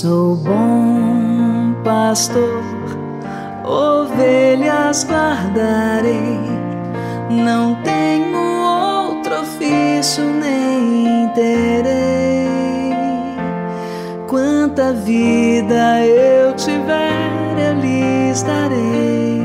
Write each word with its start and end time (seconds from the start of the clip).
Sou 0.00 0.36
bom 0.36 1.74
pastor, 1.82 2.62
ovelhas 3.64 5.04
guardarei, 5.04 6.38
não 7.28 7.74
tenho 7.82 8.38
outro 8.38 9.40
ofício 9.40 10.22
nem 10.22 11.26
terei. 11.34 12.46
Quanta 14.28 14.92
vida 14.92 16.06
eu 16.06 16.54
tiver, 16.54 17.56
eu 17.58 17.80
lhes 17.80 18.44
darei. 18.44 19.42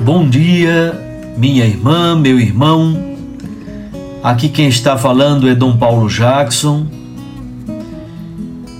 Bom 0.00 0.28
dia, 0.28 0.92
minha 1.36 1.64
irmã, 1.64 2.16
meu 2.16 2.40
irmão. 2.40 2.96
Aqui 4.24 4.48
quem 4.48 4.66
está 4.66 4.98
falando 4.98 5.48
é 5.48 5.54
Dom 5.54 5.76
Paulo 5.76 6.08
Jackson 6.08 6.97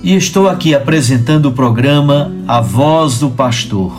e 0.09 0.15
estou 0.15 0.49
aqui 0.49 0.73
apresentando 0.73 1.49
o 1.49 1.51
programa 1.51 2.31
A 2.47 2.59
Voz 2.59 3.19
do 3.19 3.29
Pastor. 3.29 3.93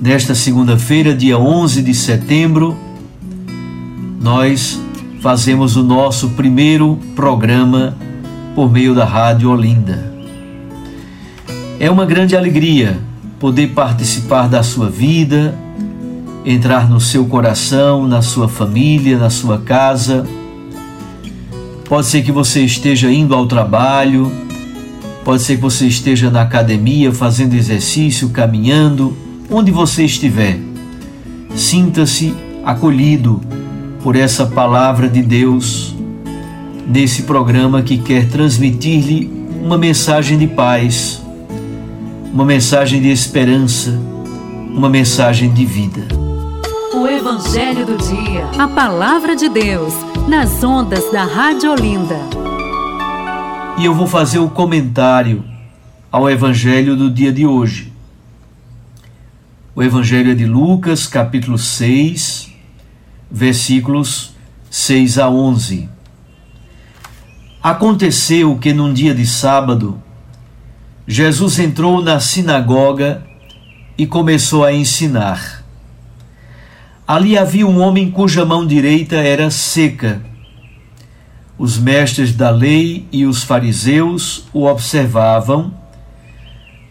Nesta 0.00 0.36
segunda-feira, 0.36 1.12
dia 1.12 1.36
11 1.36 1.82
de 1.82 1.92
setembro, 1.92 2.76
nós 4.20 4.80
fazemos 5.20 5.74
o 5.74 5.82
nosso 5.82 6.30
primeiro 6.30 6.96
programa 7.16 7.96
por 8.54 8.70
meio 8.70 8.94
da 8.94 9.04
Rádio 9.04 9.50
Olinda. 9.50 10.14
É 11.80 11.90
uma 11.90 12.06
grande 12.06 12.36
alegria 12.36 13.00
poder 13.40 13.70
participar 13.74 14.48
da 14.48 14.62
sua 14.62 14.88
vida, 14.88 15.58
entrar 16.44 16.88
no 16.88 17.00
seu 17.00 17.24
coração, 17.24 18.06
na 18.06 18.22
sua 18.22 18.48
família, 18.48 19.18
na 19.18 19.28
sua 19.28 19.58
casa 19.58 20.24
Pode 21.88 22.08
ser 22.08 22.22
que 22.22 22.32
você 22.32 22.62
esteja 22.62 23.10
indo 23.10 23.32
ao 23.32 23.46
trabalho, 23.46 24.32
pode 25.24 25.42
ser 25.42 25.54
que 25.54 25.62
você 25.62 25.86
esteja 25.86 26.30
na 26.30 26.42
academia 26.42 27.12
fazendo 27.12 27.54
exercício, 27.54 28.30
caminhando, 28.30 29.16
onde 29.48 29.70
você 29.70 30.04
estiver. 30.04 30.58
Sinta-se 31.54 32.34
acolhido 32.64 33.40
por 34.02 34.16
essa 34.16 34.46
palavra 34.46 35.08
de 35.08 35.22
Deus 35.22 35.94
nesse 36.88 37.22
programa 37.22 37.82
que 37.82 37.98
quer 37.98 38.28
transmitir-lhe 38.28 39.30
uma 39.62 39.78
mensagem 39.78 40.36
de 40.38 40.48
paz, 40.48 41.22
uma 42.32 42.44
mensagem 42.44 43.00
de 43.00 43.10
esperança, 43.10 43.96
uma 44.74 44.88
mensagem 44.88 45.52
de 45.52 45.64
vida. 45.64 46.08
O 46.92 47.06
Evangelho 47.06 47.86
do 47.86 47.96
Dia. 47.96 48.48
A 48.58 48.66
palavra 48.66 49.36
de 49.36 49.48
Deus 49.48 49.94
nas 50.28 50.64
ondas 50.64 51.12
da 51.12 51.24
Rádio 51.24 51.70
Olinda. 51.70 52.18
E 53.78 53.84
eu 53.84 53.94
vou 53.94 54.08
fazer 54.08 54.40
o 54.40 54.50
comentário 54.50 55.44
ao 56.10 56.28
Evangelho 56.28 56.96
do 56.96 57.08
dia 57.08 57.32
de 57.32 57.46
hoje. 57.46 57.92
O 59.72 59.82
Evangelho 59.82 60.32
é 60.32 60.34
de 60.34 60.44
Lucas, 60.44 61.06
capítulo 61.06 61.56
6, 61.56 62.52
versículos 63.30 64.34
6 64.68 65.18
a 65.18 65.30
11. 65.30 65.88
Aconteceu 67.62 68.58
que 68.58 68.72
num 68.72 68.92
dia 68.92 69.14
de 69.14 69.26
sábado, 69.26 70.02
Jesus 71.06 71.60
entrou 71.60 72.02
na 72.02 72.18
sinagoga 72.18 73.24
e 73.96 74.06
começou 74.06 74.64
a 74.64 74.72
ensinar. 74.72 75.55
Ali 77.06 77.38
havia 77.38 77.64
um 77.64 77.80
homem 77.80 78.10
cuja 78.10 78.44
mão 78.44 78.66
direita 78.66 79.14
era 79.14 79.48
seca. 79.48 80.20
Os 81.56 81.78
mestres 81.78 82.32
da 82.32 82.50
lei 82.50 83.06
e 83.12 83.24
os 83.24 83.44
fariseus 83.44 84.44
o 84.52 84.64
observavam 84.64 85.72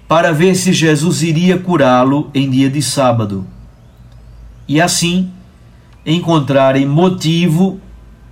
para 0.07 0.31
ver 0.31 0.55
se 0.55 0.71
Jesus 0.71 1.21
iria 1.21 1.57
curá-lo 1.57 2.31
em 2.33 2.49
dia 2.49 2.69
de 2.69 2.81
sábado. 2.81 3.45
E 4.67 4.79
assim 4.79 5.31
encontrarem 6.05 6.85
motivo 6.85 7.81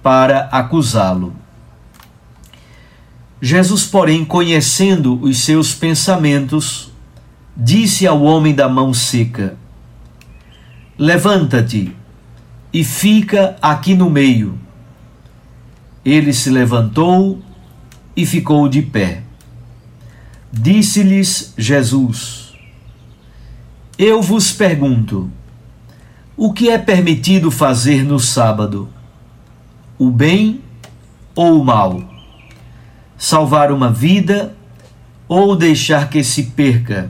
para 0.01 0.47
acusá-lo. 0.51 1.33
Jesus, 3.41 3.83
porém, 3.83 4.23
conhecendo 4.23 5.19
os 5.21 5.39
seus 5.39 5.73
pensamentos, 5.73 6.93
disse 7.57 8.07
ao 8.07 8.23
homem 8.23 8.55
da 8.55 8.69
mão 8.69 8.93
seca: 8.93 9.57
Levanta-te 10.97 11.95
e 12.71 12.83
fica 12.83 13.55
aqui 13.61 13.95
no 13.95 14.09
meio. 14.09 14.59
Ele 16.05 16.31
se 16.33 16.49
levantou 16.49 17.41
e 18.15 18.25
ficou 18.25 18.69
de 18.69 18.81
pé. 18.81 19.23
Disse-lhes 20.51 21.53
Jesus: 21.57 22.53
Eu 23.97 24.21
vos 24.21 24.51
pergunto, 24.51 25.31
o 26.37 26.53
que 26.53 26.69
é 26.69 26.77
permitido 26.77 27.49
fazer 27.49 28.03
no 28.03 28.19
sábado? 28.19 28.87
O 29.97 30.11
bem 30.11 30.61
ou 31.35 31.59
o 31.59 31.65
mal? 31.65 32.03
Salvar 33.17 33.71
uma 33.71 33.91
vida 33.91 34.55
ou 35.27 35.55
deixar 35.55 36.09
que 36.09 36.23
se 36.23 36.43
perca? 36.43 37.09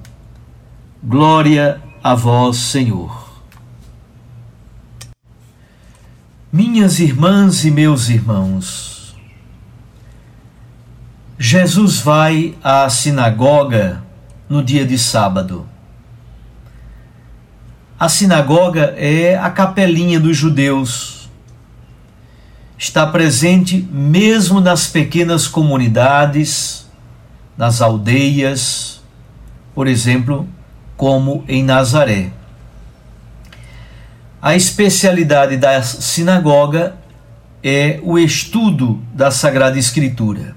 Glória 1.03 1.81
a 2.03 2.13
vós, 2.13 2.57
Senhor. 2.57 3.27
Minhas 6.53 6.99
irmãs 6.99 7.65
e 7.65 7.71
meus 7.71 8.07
irmãos, 8.07 9.15
Jesus 11.39 11.99
vai 12.01 12.55
à 12.63 12.87
sinagoga 12.87 14.03
no 14.47 14.63
dia 14.63 14.85
de 14.85 14.95
sábado. 14.99 15.67
A 17.99 18.07
sinagoga 18.07 18.93
é 18.95 19.35
a 19.39 19.49
capelinha 19.49 20.19
dos 20.19 20.37
judeus. 20.37 21.31
Está 22.77 23.07
presente 23.07 23.81
mesmo 23.91 24.61
nas 24.61 24.85
pequenas 24.85 25.47
comunidades, 25.47 26.85
nas 27.57 27.81
aldeias, 27.81 29.01
por 29.73 29.87
exemplo, 29.87 30.47
como 31.01 31.43
em 31.47 31.63
Nazaré. 31.63 32.29
A 34.39 34.55
especialidade 34.55 35.57
da 35.57 35.81
sinagoga 35.81 36.95
é 37.63 37.99
o 38.03 38.19
estudo 38.19 39.01
da 39.11 39.31
Sagrada 39.31 39.79
Escritura. 39.79 40.55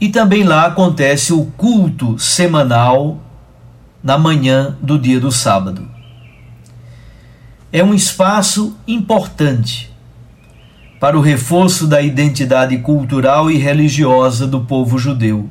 E 0.00 0.08
também 0.08 0.42
lá 0.42 0.66
acontece 0.66 1.32
o 1.32 1.44
culto 1.56 2.18
semanal 2.18 3.20
na 4.02 4.18
manhã 4.18 4.76
do 4.82 4.98
dia 4.98 5.20
do 5.20 5.30
sábado. 5.30 5.88
É 7.72 7.84
um 7.84 7.94
espaço 7.94 8.76
importante 8.88 9.94
para 10.98 11.16
o 11.16 11.20
reforço 11.20 11.86
da 11.86 12.02
identidade 12.02 12.76
cultural 12.78 13.52
e 13.52 13.56
religiosa 13.56 14.48
do 14.48 14.62
povo 14.62 14.98
judeu. 14.98 15.48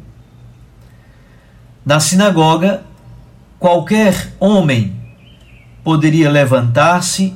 Na 1.86 2.02
sinagoga, 2.02 2.84
qualquer 3.60 4.34
homem 4.40 4.96
poderia 5.84 6.30
levantar-se 6.30 7.34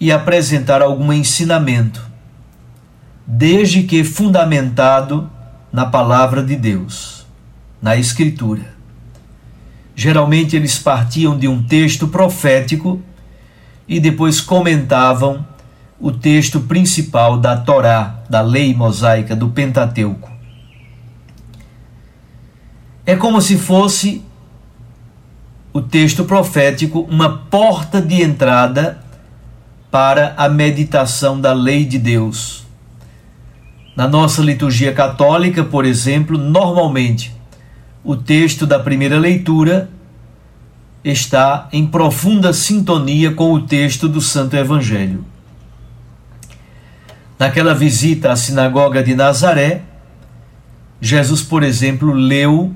e 0.00 0.10
apresentar 0.10 0.82
algum 0.82 1.12
ensinamento, 1.12 2.04
desde 3.26 3.82
que 3.84 4.02
fundamentado 4.02 5.30
na 5.72 5.86
palavra 5.86 6.42
de 6.42 6.56
Deus, 6.56 7.26
na 7.80 7.96
Escritura. 7.96 8.74
Geralmente 9.94 10.56
eles 10.56 10.78
partiam 10.78 11.38
de 11.38 11.46
um 11.46 11.62
texto 11.62 12.08
profético 12.08 13.00
e 13.86 14.00
depois 14.00 14.40
comentavam 14.40 15.46
o 16.00 16.10
texto 16.10 16.60
principal 16.60 17.38
da 17.38 17.56
Torá, 17.56 18.22
da 18.28 18.40
lei 18.40 18.74
mosaica 18.74 19.36
do 19.36 19.50
Pentateuco. 19.50 20.30
É 23.06 23.14
como 23.14 23.40
se 23.40 23.56
fosse 23.56 24.22
o 25.74 25.82
texto 25.82 26.24
profético 26.24 27.00
uma 27.10 27.36
porta 27.36 28.00
de 28.00 28.22
entrada 28.22 29.02
para 29.90 30.32
a 30.36 30.48
meditação 30.48 31.40
da 31.40 31.52
lei 31.52 31.84
de 31.84 31.98
Deus. 31.98 32.64
Na 33.96 34.06
nossa 34.06 34.40
liturgia 34.40 34.92
católica, 34.92 35.64
por 35.64 35.84
exemplo, 35.84 36.38
normalmente 36.38 37.34
o 38.04 38.14
texto 38.14 38.68
da 38.68 38.78
primeira 38.78 39.18
leitura 39.18 39.90
está 41.02 41.68
em 41.72 41.84
profunda 41.84 42.52
sintonia 42.52 43.32
com 43.32 43.52
o 43.52 43.62
texto 43.62 44.08
do 44.08 44.20
Santo 44.20 44.54
Evangelho. 44.54 45.24
Naquela 47.36 47.74
visita 47.74 48.30
à 48.30 48.36
sinagoga 48.36 49.02
de 49.02 49.16
Nazaré, 49.16 49.82
Jesus, 51.00 51.42
por 51.42 51.64
exemplo, 51.64 52.12
leu 52.12 52.72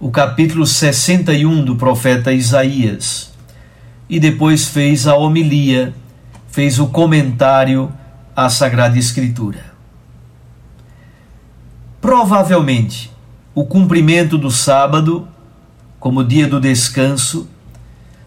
o 0.00 0.10
capítulo 0.12 0.64
61 0.64 1.64
do 1.64 1.74
profeta 1.74 2.32
Isaías 2.32 3.32
e 4.08 4.20
depois 4.20 4.68
fez 4.68 5.08
a 5.08 5.16
homilia, 5.16 5.92
fez 6.48 6.78
o 6.78 6.86
comentário 6.86 7.92
à 8.34 8.48
Sagrada 8.48 8.96
Escritura. 8.96 9.72
Provavelmente, 12.00 13.10
o 13.52 13.64
cumprimento 13.64 14.38
do 14.38 14.52
sábado, 14.52 15.26
como 15.98 16.22
dia 16.22 16.46
do 16.46 16.60
descanso, 16.60 17.48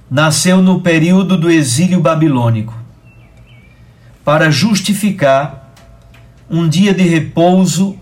nasceu 0.09 0.61
no 0.61 0.81
período 0.81 1.37
do 1.37 1.49
exílio 1.49 2.01
babilônico, 2.01 2.75
para 4.25 4.51
justificar 4.51 5.73
um 6.49 6.67
dia 6.67 6.93
de 6.93 7.03
repouso 7.03 7.97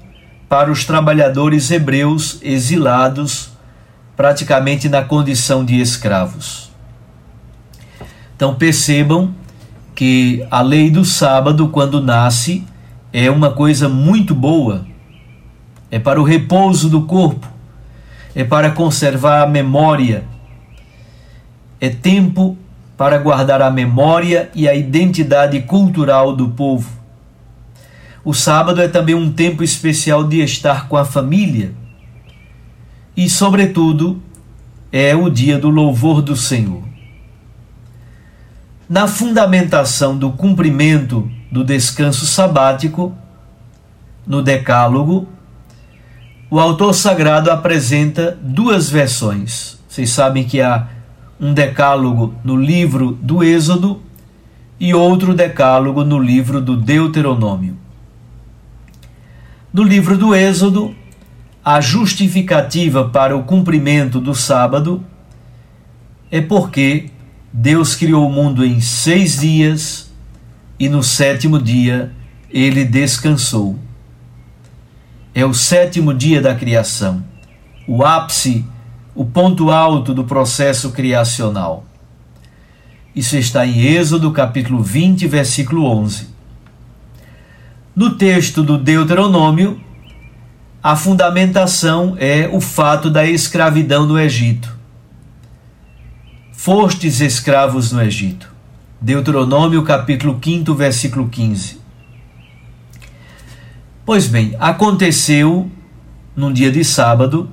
para 0.50 0.72
os 0.72 0.83
trabalhadores 0.83 1.69
hebreus 1.69 2.39
exilados, 2.42 3.58
praticamente 4.19 4.89
na 4.89 5.01
condição 5.01 5.63
de 5.63 5.80
escravos. 5.80 6.69
Então 8.36 8.54
percebam 8.54 9.33
que 9.95 10.45
a 10.51 10.62
lei 10.62 10.92
do 10.92 11.06
sábado, 11.06 11.69
quando 11.69 12.01
nasce, 12.01 12.66
é 13.13 13.31
uma 13.31 13.51
coisa 13.51 13.88
muito 13.88 14.36
boa 14.36 14.86
é 15.89 15.98
para 15.98 16.19
o 16.19 16.25
repouso 16.25 16.89
do 16.89 17.04
corpo, 17.04 17.48
é 18.36 18.44
para 18.44 18.71
conservar 18.71 19.44
a 19.44 19.48
memória, 19.48 20.25
é 21.80 21.88
tempo 21.88 22.57
para 22.98 23.18
guardar 23.18 23.62
a 23.62 23.72
memória 23.72 24.51
e 24.54 24.68
a 24.68 24.75
identidade 24.75 25.62
cultural 25.62 26.36
do 26.36 26.50
povo. 26.50 26.89
O 28.25 28.33
sábado 28.33 28.81
é 28.81 28.89
também 28.89 29.15
um 29.15 29.31
tempo 29.31 29.63
especial 29.63 30.25
de 30.25 30.42
estar 30.42 30.89
com 30.89 30.98
a 30.98 31.06
família 31.06 31.78
e, 33.19 33.30
sobretudo, 33.30 34.21
é 34.94 35.13
o 35.13 35.30
dia 35.30 35.57
do 35.57 35.69
louvor 35.69 36.21
do 36.21 36.38
Senhor. 36.38 36.81
Na 38.88 39.10
fundamentação 39.10 40.18
do 40.18 40.31
cumprimento 40.31 41.30
do 41.51 41.62
descanso 41.62 42.25
sabático, 42.25 43.13
no 44.25 44.42
Decálogo, 44.42 45.27
o 46.50 46.62
autor 46.62 46.94
sagrado 46.94 47.51
apresenta 47.51 48.39
duas 48.42 48.89
versões. 48.89 49.77
Vocês 49.89 50.12
sabem 50.12 50.45
que 50.45 50.62
há 50.62 50.88
um 51.42 51.54
decálogo 51.54 52.33
no 52.42 52.56
livro 52.56 53.19
do 53.22 53.44
Êxodo 53.44 54.00
e 54.80 54.94
outro 54.94 55.33
decálogo 55.33 56.06
no 56.06 56.19
livro 56.19 56.62
do 56.62 56.77
Deuteronômio. 56.77 57.75
No 59.74 59.83
livro 59.83 60.18
do 60.18 60.33
Êxodo, 60.33 60.95
a 61.63 61.81
justificativa 61.81 63.09
para 63.09 63.35
o 63.35 63.44
cumprimento 63.44 64.19
do 64.19 64.33
sábado 64.33 65.03
é 66.31 66.41
porque 66.41 67.09
Deus 67.51 67.95
criou 67.95 68.27
o 68.27 68.31
mundo 68.31 68.65
em 68.65 68.79
seis 68.79 69.39
dias 69.39 70.11
e 70.79 70.88
no 70.88 71.03
sétimo 71.03 71.61
dia 71.61 72.11
ele 72.50 72.85
descansou 72.85 73.77
é 75.33 75.45
o 75.45 75.53
sétimo 75.53 76.13
dia 76.13 76.41
da 76.41 76.56
criação, 76.56 77.23
o 77.88 78.03
ápice, 78.03 78.65
o 79.15 79.23
ponto 79.23 79.71
alto 79.71 80.13
do 80.13 80.23
processo 80.23 80.91
criacional. 80.91 81.85
Isso 83.15 83.38
está 83.38 83.65
em 83.65 83.79
Êxodo 83.79 84.31
capítulo 84.31 84.81
20, 84.81 85.27
versículo 85.27 85.85
11. 85.85 86.27
No 87.95 88.15
texto 88.15 88.63
do 88.63 88.77
Deuteronômio, 88.77 89.79
a 90.81 90.95
fundamentação 90.95 92.15
é 92.17 92.49
o 92.51 92.61
fato 92.61 93.09
da 93.09 93.25
escravidão 93.25 94.05
no 94.05 94.17
Egito. 94.17 94.77
Fostes 96.53 97.19
escravos 97.19 97.91
no 97.91 98.01
Egito. 98.01 98.49
Deuteronômio 99.01 99.83
capítulo 99.83 100.39
5, 100.41 100.73
versículo 100.73 101.27
15. 101.27 101.79
Pois 104.05 104.27
bem, 104.27 104.55
aconteceu 104.59 105.69
num 106.35 106.51
dia 106.51 106.71
de 106.71 106.83
sábado 106.83 107.49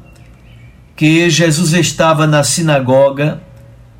que 0.95 1.29
Jesus 1.29 1.73
estava 1.73 2.27
na 2.27 2.43
sinagoga 2.45 3.43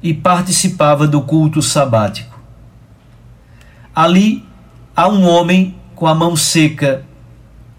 e 0.03 0.15
participava 0.15 1.07
do 1.07 1.21
culto 1.21 1.61
sabático. 1.61 2.41
Ali 3.95 4.45
há 4.95 5.09
um 5.09 5.27
homem 5.27 5.75
com 5.95 6.07
a 6.07 6.15
mão 6.15 6.37
seca, 6.37 7.05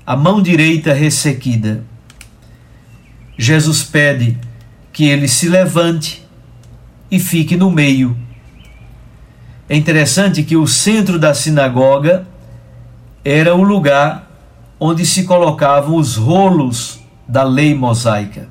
a 0.07 0.15
mão 0.15 0.41
direita 0.41 0.93
ressequida. 0.93 1.83
Jesus 3.37 3.83
pede 3.83 4.37
que 4.93 5.03
ele 5.03 5.27
se 5.27 5.49
levante 5.49 6.25
e 7.11 7.19
fique 7.19 7.57
no 7.57 7.69
meio. 7.69 8.15
É 9.67 9.75
interessante 9.75 10.43
que 10.43 10.55
o 10.55 10.65
centro 10.65 11.19
da 11.19 11.33
sinagoga 11.33 12.25
era 13.25 13.53
o 13.53 13.61
lugar 13.61 14.31
onde 14.79 15.05
se 15.05 15.25
colocavam 15.25 15.97
os 15.97 16.15
rolos 16.15 17.01
da 17.27 17.43
lei 17.43 17.75
mosaica. 17.75 18.47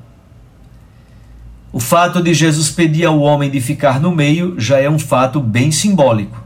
O 1.73 1.79
fato 1.79 2.21
de 2.21 2.35
Jesus 2.35 2.69
pedir 2.69 3.05
ao 3.05 3.19
homem 3.19 3.49
de 3.49 3.59
ficar 3.59 3.99
no 3.99 4.11
meio 4.11 4.59
já 4.59 4.77
é 4.77 4.87
um 4.87 4.99
fato 4.99 5.39
bem 5.39 5.71
simbólico. 5.71 6.39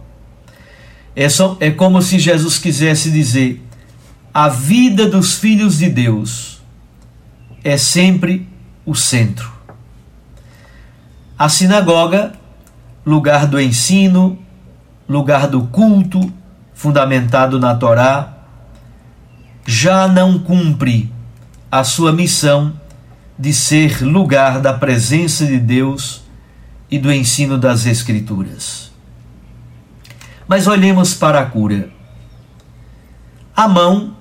É, 1.14 1.28
só, 1.28 1.58
é 1.60 1.70
como 1.70 2.02
se 2.02 2.18
Jesus 2.18 2.58
quisesse 2.58 3.12
dizer: 3.12 3.62
a 4.34 4.48
vida 4.48 5.10
dos 5.10 5.36
filhos 5.36 5.78
de 5.78 5.90
Deus 5.90 6.62
é 7.64 7.78
sempre 7.78 8.48
o 8.86 8.96
centro. 8.96 9.52
A 11.38 11.50
sinagoga, 11.50 12.34
lugar 13.06 13.46
do 13.46 13.60
ensino, 13.60 14.40
lugar 15.08 15.48
do 15.48 15.64
culto, 15.64 16.32
fundamentado 16.74 17.60
na 17.60 17.76
Torá, 17.76 18.38
já 19.66 20.08
não 20.08 20.40
cumpre 20.40 21.12
a 21.72 21.84
sua 21.84 22.12
missão 22.12 22.74
de 23.38 23.54
ser 23.54 24.02
lugar 24.02 24.60
da 24.60 24.74
presença 24.74 25.46
de 25.46 25.60
Deus 25.60 26.24
e 26.90 26.98
do 26.98 27.12
ensino 27.12 27.58
das 27.58 27.86
Escrituras. 27.86 28.92
Mas 30.48 30.68
olhemos 30.68 31.14
para 31.14 31.40
a 31.40 31.46
cura. 31.46 31.90
A 33.56 33.68
mão, 33.68 34.16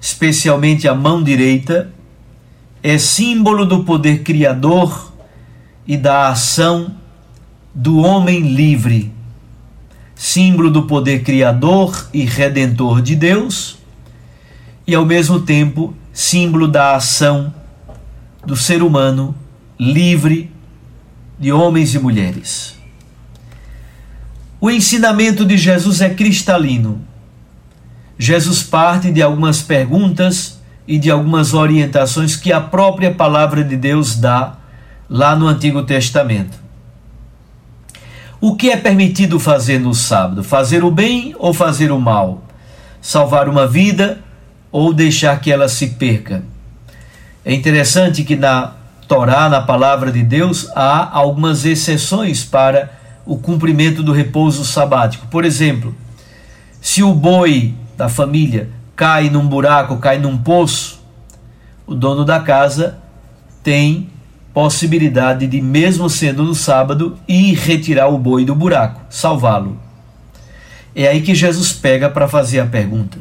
especialmente 0.00 0.88
a 0.88 0.94
mão 0.94 1.22
direita, 1.22 1.92
é 2.82 2.96
símbolo 2.96 3.66
do 3.66 3.84
poder 3.84 4.22
criador 4.22 5.12
e 5.86 5.96
da 5.96 6.28
ação 6.28 6.94
do 7.74 7.98
homem 7.98 8.40
livre, 8.40 9.12
símbolo 10.14 10.70
do 10.70 10.84
poder 10.84 11.22
criador 11.22 12.08
e 12.12 12.24
redentor 12.24 13.02
de 13.02 13.14
Deus 13.14 13.78
e 14.86 14.94
ao 14.94 15.04
mesmo 15.04 15.40
tempo 15.40 15.94
símbolo 16.12 16.66
da 16.66 16.96
ação 16.96 17.54
do 18.44 18.56
ser 18.56 18.82
humano 18.82 19.34
livre 19.78 20.50
de 21.38 21.52
homens 21.52 21.94
e 21.94 21.98
mulheres. 21.98 22.78
O 24.60 24.70
ensinamento 24.70 25.44
de 25.44 25.56
Jesus 25.56 26.00
é 26.00 26.10
cristalino. 26.10 27.00
Jesus 28.22 28.62
parte 28.62 29.10
de 29.10 29.22
algumas 29.22 29.62
perguntas 29.62 30.60
e 30.86 30.98
de 30.98 31.10
algumas 31.10 31.54
orientações 31.54 32.36
que 32.36 32.52
a 32.52 32.60
própria 32.60 33.14
palavra 33.14 33.64
de 33.64 33.78
Deus 33.78 34.14
dá 34.14 34.56
lá 35.08 35.34
no 35.34 35.46
Antigo 35.48 35.84
Testamento. 35.84 36.58
O 38.38 38.56
que 38.56 38.68
é 38.68 38.76
permitido 38.76 39.40
fazer 39.40 39.80
no 39.80 39.94
sábado? 39.94 40.44
Fazer 40.44 40.84
o 40.84 40.90
bem 40.90 41.34
ou 41.38 41.54
fazer 41.54 41.90
o 41.90 41.98
mal? 41.98 42.44
Salvar 43.00 43.48
uma 43.48 43.66
vida 43.66 44.20
ou 44.70 44.92
deixar 44.92 45.40
que 45.40 45.50
ela 45.50 45.66
se 45.66 45.86
perca. 45.88 46.44
É 47.42 47.54
interessante 47.54 48.22
que 48.22 48.36
na 48.36 48.74
Torá, 49.08 49.48
na 49.48 49.62
palavra 49.62 50.12
de 50.12 50.22
Deus, 50.22 50.68
há 50.76 51.08
algumas 51.10 51.64
exceções 51.64 52.44
para 52.44 52.92
o 53.24 53.38
cumprimento 53.38 54.02
do 54.02 54.12
repouso 54.12 54.62
sabático. 54.62 55.26
Por 55.28 55.46
exemplo, 55.46 55.94
se 56.82 57.02
o 57.02 57.14
boi 57.14 57.74
da 58.00 58.08
família 58.08 58.70
cai 58.96 59.28
num 59.28 59.46
buraco, 59.46 59.98
cai 59.98 60.18
num 60.18 60.38
poço, 60.38 61.04
o 61.86 61.94
dono 61.94 62.24
da 62.24 62.40
casa 62.40 62.98
tem 63.62 64.08
possibilidade 64.54 65.46
de, 65.46 65.60
mesmo 65.60 66.08
sendo 66.08 66.42
no 66.42 66.54
sábado, 66.54 67.18
ir 67.28 67.52
retirar 67.56 68.08
o 68.08 68.16
boi 68.16 68.42
do 68.42 68.54
buraco, 68.54 69.02
salvá-lo. 69.10 69.78
É 70.96 71.08
aí 71.08 71.20
que 71.20 71.34
Jesus 71.34 71.74
pega 71.74 72.08
para 72.08 72.26
fazer 72.26 72.60
a 72.60 72.66
pergunta: 72.66 73.18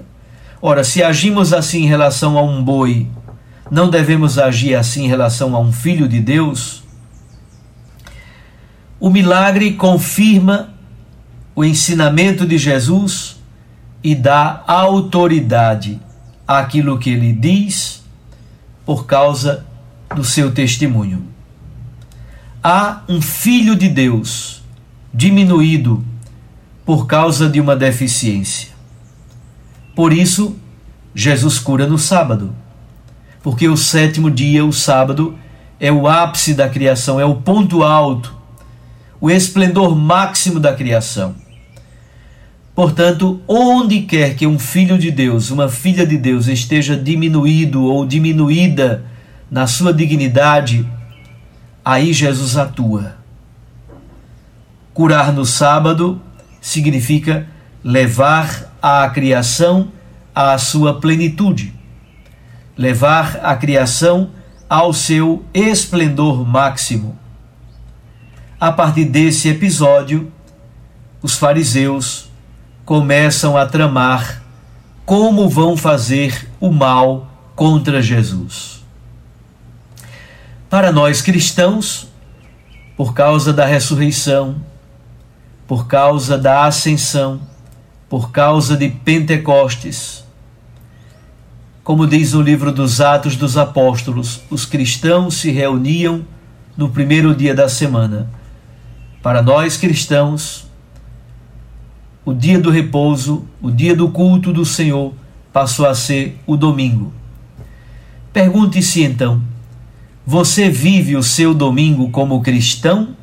Ora, 0.61 0.81
se 0.81 1.03
agimos 1.03 1.51
assim 1.51 1.83
em 1.83 1.87
relação 1.87 2.37
a 2.37 2.41
um 2.41 2.63
boi, 2.63 3.05
não 3.69 3.89
devemos 3.89 4.39
agir 4.39 4.75
assim 4.75 5.03
em 5.03 5.07
relação 5.09 5.53
a 5.57 5.59
um 5.59 5.73
filho 5.73 6.07
de 6.07 6.21
Deus? 6.21 6.83
O 8.97 9.09
milagre 9.09 9.73
confirma 9.73 10.69
o 11.53 11.65
ensinamento 11.65 12.45
de 12.45 12.57
Jesus 12.57 13.38
e 14.03 14.15
dá 14.15 14.63
autoridade 14.67 15.99
àquilo 16.47 16.97
que 16.97 17.09
ele 17.09 17.33
diz 17.33 18.03
por 18.85 19.05
causa 19.05 19.65
do 20.15 20.23
seu 20.23 20.51
testemunho. 20.51 21.23
Há 22.63 23.03
um 23.07 23.21
filho 23.21 23.75
de 23.75 23.87
Deus 23.87 24.61
diminuído 25.13 26.03
por 26.85 27.05
causa 27.05 27.47
de 27.47 27.59
uma 27.61 27.75
deficiência. 27.75 28.69
Por 29.95 30.13
isso, 30.13 30.55
Jesus 31.13 31.59
cura 31.59 31.85
no 31.85 31.97
sábado, 31.97 32.53
porque 33.43 33.67
o 33.67 33.77
sétimo 33.77 34.31
dia, 34.31 34.65
o 34.65 34.73
sábado, 34.73 35.37
é 35.79 35.91
o 35.91 36.07
ápice 36.07 36.53
da 36.53 36.67
criação, 36.67 37.19
é 37.19 37.25
o 37.25 37.35
ponto 37.35 37.83
alto, 37.83 38.35
o 39.21 39.29
esplendor 39.29 39.95
máximo 39.95 40.59
da 40.59 40.73
criação. 40.73 41.35
Portanto, 42.79 43.41
onde 43.45 44.03
quer 44.03 44.35
que 44.35 44.47
um 44.47 44.57
filho 44.57 44.97
de 44.97 45.11
Deus, 45.11 45.51
uma 45.51 45.67
filha 45.67 46.07
de 46.07 46.17
Deus 46.17 46.47
esteja 46.47 46.95
diminuído 46.95 47.83
ou 47.83 48.05
diminuída 48.05 49.03
na 49.51 49.67
sua 49.67 49.93
dignidade, 49.93 50.89
aí 51.83 52.13
Jesus 52.13 52.55
atua. 52.55 53.17
Curar 54.93 55.33
no 55.33 55.45
sábado 55.45 56.21
significa 56.61 57.45
levar 57.83 58.73
a 58.81 59.09
criação 59.09 59.91
à 60.33 60.57
sua 60.57 61.01
plenitude, 61.01 61.73
levar 62.77 63.41
a 63.43 63.57
criação 63.57 64.29
ao 64.69 64.93
seu 64.93 65.43
esplendor 65.53 66.47
máximo. 66.47 67.19
A 68.57 68.71
partir 68.71 69.03
desse 69.03 69.49
episódio, 69.49 70.31
os 71.21 71.35
fariseus 71.35 72.28
começam 72.89 73.55
a 73.55 73.67
tramar 73.67 74.41
como 75.05 75.47
vão 75.47 75.77
fazer 75.77 76.49
o 76.59 76.71
mal 76.71 77.27
contra 77.55 78.01
Jesus. 78.01 78.83
Para 80.67 80.91
nós 80.91 81.21
cristãos, 81.21 82.07
por 82.97 83.13
causa 83.13 83.53
da 83.53 83.63
ressurreição, 83.63 84.55
por 85.67 85.85
causa 85.85 86.35
da 86.35 86.65
ascensão, 86.65 87.39
por 88.09 88.31
causa 88.31 88.75
de 88.75 88.89
Pentecostes. 88.89 90.23
Como 91.83 92.07
diz 92.07 92.33
o 92.33 92.41
livro 92.41 92.71
dos 92.71 92.99
Atos 92.99 93.35
dos 93.35 93.55
Apóstolos, 93.55 94.41
os 94.49 94.65
cristãos 94.65 95.35
se 95.35 95.51
reuniam 95.51 96.25
no 96.75 96.89
primeiro 96.89 97.35
dia 97.35 97.53
da 97.53 97.69
semana. 97.69 98.31
Para 99.21 99.43
nós 99.43 99.77
cristãos, 99.77 100.67
o 102.29 102.33
dia 102.33 102.59
do 102.59 102.69
repouso, 102.69 103.43
o 103.59 103.71
dia 103.71 103.95
do 103.95 104.07
culto 104.09 104.53
do 104.53 104.63
Senhor, 104.63 105.15
passou 105.51 105.87
a 105.87 105.95
ser 105.95 106.39
o 106.45 106.55
domingo. 106.55 107.11
Pergunte-se 108.31 109.01
então: 109.01 109.41
você 110.23 110.69
vive 110.69 111.15
o 111.15 111.23
seu 111.23 111.55
domingo 111.55 112.11
como 112.11 112.39
cristão 112.41 113.15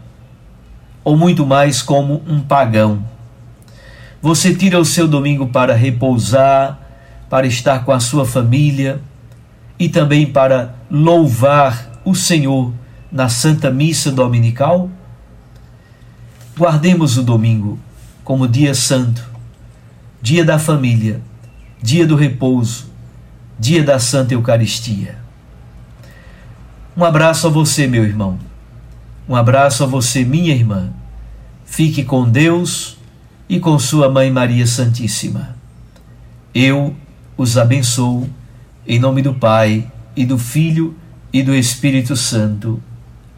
ou 1.05 1.17
muito 1.17 1.47
mais 1.47 1.81
como 1.81 2.21
um 2.27 2.41
pagão. 2.41 3.05
Você 4.21 4.53
tira 4.53 4.77
o 4.81 4.85
seu 4.85 5.07
domingo 5.07 5.47
para 5.47 5.73
repousar, 5.73 6.77
para 7.31 7.47
estar 7.47 7.85
com 7.85 7.93
a 7.93 8.01
sua 8.01 8.27
família 8.27 9.01
e 9.79 9.89
também 9.89 10.27
para 10.27 10.75
louvar 10.91 11.93
o 12.05 12.13
Senhor 12.13 12.73
na 13.13 13.29
Santa 13.29 13.71
Missa 13.71 14.11
Dominical? 14.11 14.91
Guardemos 16.59 17.17
o 17.17 17.23
domingo 17.23 17.79
como 18.27 18.49
dia 18.49 18.75
santo, 18.75 19.25
dia 20.21 20.45
da 20.45 20.59
família, 20.59 21.23
dia 21.81 22.05
do 22.05 22.17
repouso, 22.17 22.91
dia 23.57 23.85
da 23.85 24.01
Santa 24.01 24.35
Eucaristia. 24.35 25.17
Um 26.97 27.05
abraço 27.05 27.47
a 27.47 27.51
você, 27.51 27.87
meu 27.87 28.03
irmão. 28.03 28.37
Um 29.29 29.37
abraço 29.37 29.85
a 29.85 29.87
você, 29.87 30.25
minha 30.25 30.53
irmã. 30.53 30.91
Fique 31.65 32.03
com 32.03 32.29
Deus 32.29 32.99
e 33.49 33.61
com 33.61 33.79
Sua 33.79 34.11
Mãe 34.11 34.29
Maria 34.29 34.67
Santíssima. 34.67 35.55
Eu 36.53 36.97
os 37.37 37.57
abençoo 37.57 38.29
em 38.85 38.99
nome 38.99 39.23
do 39.23 39.35
Pai 39.35 39.89
e 40.17 40.27
do 40.27 40.37
Filho 40.37 40.97
e 41.33 41.45
do 41.45 41.55
Espírito 41.55 42.17
Santo. 42.17 42.83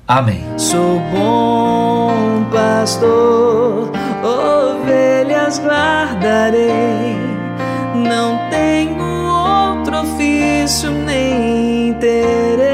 Amém. 0.06 0.40
Sou 0.56 0.98
bom 1.12 1.87
pastor, 2.88 3.90
ovelhas 4.24 5.58
guardarei, 5.58 7.18
não 7.94 8.48
tenho 8.48 9.04
outro 9.04 10.00
ofício 10.00 10.90
nem 10.90 11.92
terei 12.00 12.70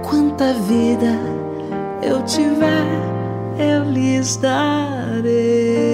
quanta 0.00 0.52
vida 0.52 1.18
eu 2.02 2.22
tiver, 2.22 2.86
eu 3.58 3.82
lhes 3.82 4.36
darei. 4.36 5.85